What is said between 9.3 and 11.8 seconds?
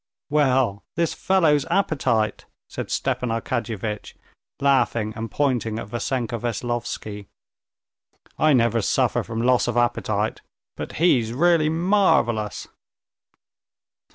loss of appetite, but he's really